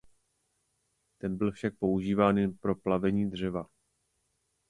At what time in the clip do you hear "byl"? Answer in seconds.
1.37-1.51